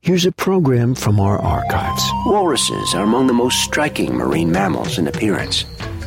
[0.00, 2.02] Here's a program from our archives.
[2.26, 5.64] Walruses are among the most striking marine mammals in appearance.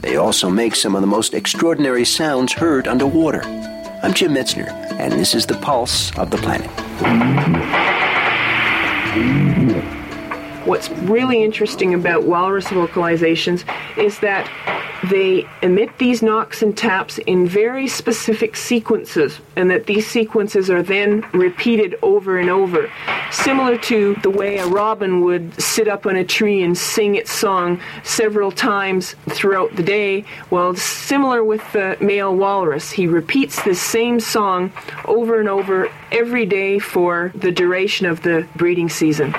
[0.00, 3.42] They also make some of the most extraordinary sounds heard underwater.
[4.02, 4.68] I'm Jim Metzner,
[4.98, 6.70] and this is the pulse of the planet.
[10.64, 13.64] What's really interesting about walrus vocalizations
[13.96, 14.46] is that
[15.10, 20.82] they emit these knocks and taps in very specific sequences, and that these sequences are
[20.82, 22.92] then repeated over and over,
[23.30, 27.32] similar to the way a robin would sit up on a tree and sing its
[27.32, 30.26] song several times throughout the day.
[30.50, 34.70] Well, similar with the male walrus, he repeats the same song
[35.06, 39.32] over and over every day for the duration of the breeding season.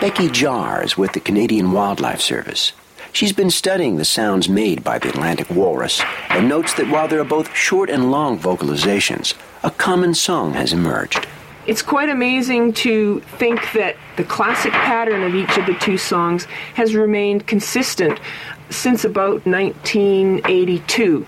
[0.00, 2.72] Becky Sjare's with the Canadian Wildlife Service.
[3.12, 7.20] She's been studying the sounds made by the Atlantic walrus and notes that while there
[7.20, 11.26] are both short and long vocalizations, a common song has emerged.
[11.66, 16.44] It's quite amazing to think that the classic pattern of each of the two songs
[16.74, 18.20] has remained consistent
[18.70, 21.26] since about 1982.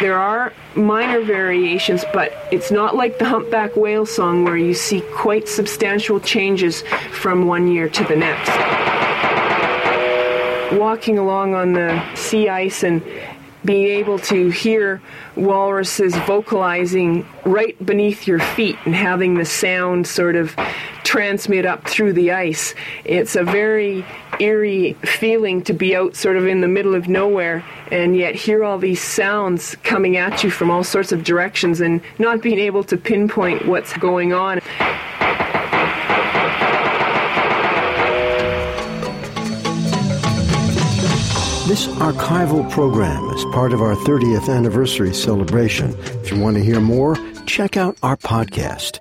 [0.00, 5.00] There are minor variations, but it's not like the humpback whale song where you see
[5.14, 8.50] quite substantial changes from one year to the next.
[10.78, 13.02] Walking along on the sea ice and
[13.64, 15.00] being able to hear
[15.36, 20.54] walruses vocalizing right beneath your feet and having the sound sort of
[21.04, 22.74] transmit up through the ice.
[23.04, 24.04] It's a very
[24.38, 28.62] eerie feeling to be out sort of in the middle of nowhere and yet hear
[28.62, 32.84] all these sounds coming at you from all sorts of directions and not being able
[32.84, 34.60] to pinpoint what's going on.
[41.68, 45.94] This archival program is part of our 30th anniversary celebration.
[46.24, 47.14] If you want to hear more,
[47.44, 49.00] check out our podcast.